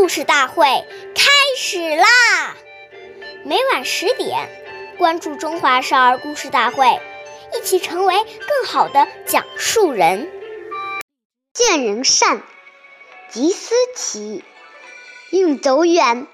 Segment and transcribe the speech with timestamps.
[0.00, 0.64] 故事大会
[1.14, 2.56] 开始啦！
[3.44, 4.48] 每晚十点，
[4.96, 6.86] 关注《中华少儿故事大会》，
[7.54, 10.32] 一起成为更好的讲述人。
[11.52, 12.42] 见人善，
[13.28, 14.42] 即思齐；
[15.32, 16.26] 运走远，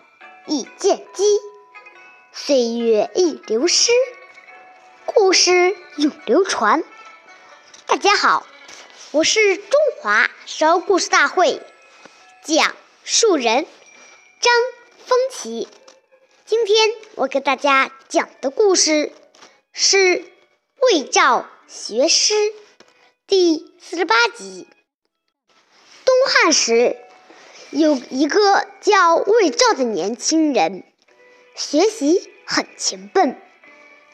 [0.47, 1.25] 以见机。
[2.33, 3.91] 岁月易流失，
[5.07, 6.85] 故事永流传。
[7.87, 8.47] 大家好，
[9.11, 11.61] 我是中华少儿故事大会
[12.45, 12.73] 讲。
[13.09, 13.67] 树人
[14.41, 14.53] 张
[15.05, 15.69] 风奇，
[16.45, 19.13] 今天我给大家讲的故事
[19.73, 19.97] 是
[20.81, 22.35] 《魏赵学诗》
[23.29, 24.67] 第四十八集。
[26.05, 26.97] 东汉时，
[27.71, 30.83] 有一个叫魏赵的年轻人，
[31.55, 33.41] 学习很勤奋，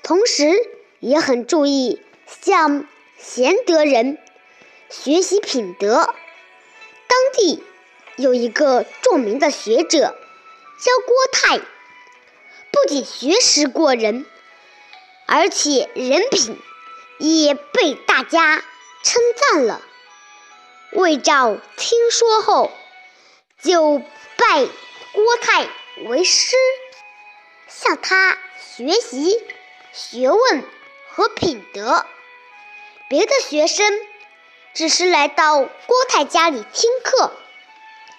[0.02, 0.52] 同时
[1.00, 2.86] 也很注意向
[3.16, 4.19] 贤德人
[4.91, 6.14] 学习品德。
[7.09, 7.64] 当地。
[8.16, 10.16] 有一个著名的学者
[10.79, 14.27] 叫郭泰，不仅学识过人，
[15.27, 16.59] 而且人品
[17.19, 18.62] 也被大家
[19.03, 19.81] 称赞了。
[20.92, 22.70] 魏赵听说后，
[23.62, 23.98] 就
[24.36, 24.67] 拜
[25.12, 25.67] 郭泰
[26.05, 26.55] 为师，
[27.67, 29.42] 向他学习
[29.92, 30.64] 学问
[31.11, 32.05] 和品德。
[33.08, 34.01] 别的学生
[34.75, 37.33] 只是来到郭泰家里听课。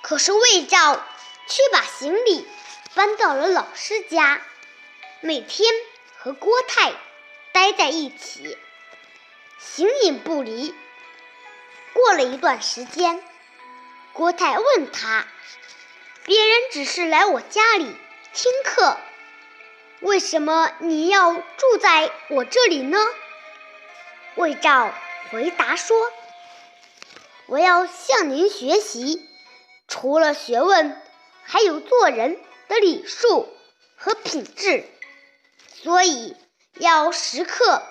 [0.04, 1.02] 可是魏赵
[1.48, 2.46] 却把行李
[2.94, 4.42] 搬到了老师家，
[5.22, 5.74] 每天
[6.18, 6.92] 和郭泰
[7.54, 8.58] 待在一起，
[9.58, 10.76] 形影不离。
[11.94, 13.24] 过了一段时间，
[14.12, 15.26] 郭泰问他
[16.26, 17.96] ：“别人只是来我家里
[18.34, 18.98] 听课，
[20.02, 22.98] 为什么你要住在我这里呢？”
[24.36, 24.94] 魏赵
[25.32, 25.96] 回答说
[27.48, 29.26] ：“我要向您学习。”
[29.94, 31.00] 除了学问，
[31.44, 33.48] 还有做人的礼数
[33.96, 34.86] 和品质，
[35.72, 36.36] 所以
[36.80, 37.84] 要时刻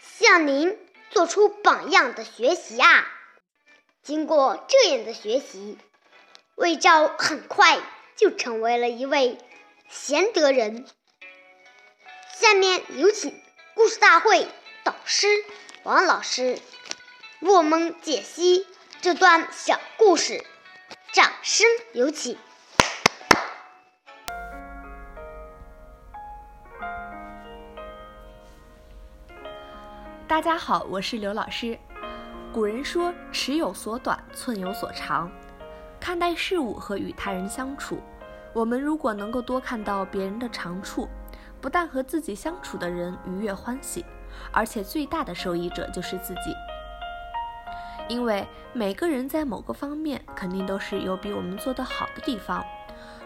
[0.00, 0.76] 向您
[1.10, 3.06] 做出榜样的学习啊！
[4.02, 5.78] 经过这样的学习，
[6.56, 7.80] 魏昭很快
[8.16, 9.38] 就成为了一位
[9.88, 10.84] 贤德人。
[12.36, 13.40] 下面有请
[13.76, 14.48] 故事大会
[14.82, 15.28] 导师
[15.84, 16.58] 王老师
[17.38, 18.66] 为我们解析
[19.00, 20.44] 这段小故事。
[21.14, 22.36] 掌声有请！
[30.26, 31.78] 大家好，我是刘老师。
[32.52, 35.30] 古人说“尺有所短，寸有所长”。
[36.00, 38.00] 看待事物和与他人相处，
[38.52, 41.08] 我们如果能够多看到别人的长处，
[41.60, 44.04] 不但和自己相处的人愉悦欢喜，
[44.52, 46.52] 而且最大的受益者就是自己。
[48.08, 52.64] 因为每个人在某个方面肯定都是有比我们做得好的地方。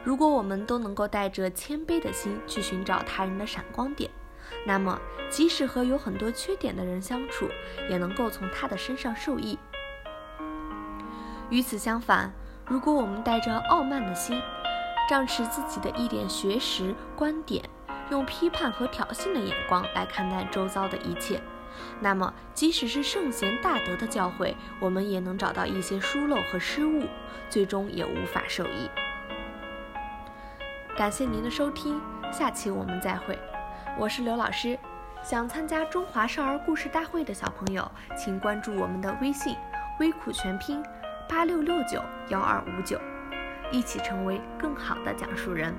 [0.04, 4.08] 如果我们都能够带着谦卑的心去寻找他人的闪光点，
[4.64, 7.48] 那么即使和有很多缺点的人相处，
[7.90, 9.58] 也能够从他的身上受益。
[11.50, 12.32] 与此相反，
[12.66, 14.40] 如果我们带着傲慢的心，
[15.08, 17.68] 仗持自己的一点学识观点，
[18.10, 21.40] 用批判和挑衅的眼光来看待周遭的一切。
[22.00, 27.04] 那么，即使是圣贤大德的教诲，我们也能找到一些疏漏和失误，
[27.48, 28.88] 最终也无法受益。
[30.96, 32.00] 感谢您的收听，
[32.32, 33.38] 下期我们再会。
[33.96, 34.78] 我是刘老师，
[35.22, 39.56] 想参加中华少儿故事大会的小朋友，请关注我们的微信
[40.00, 40.82] “微苦全拼
[41.28, 43.00] 八六六九幺二五九”，
[43.70, 45.74] 一起成为更好的讲述人。